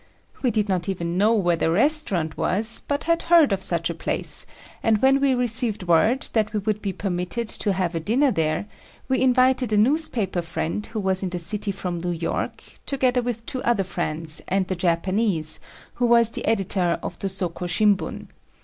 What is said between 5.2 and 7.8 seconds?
we received word that we would be permitted to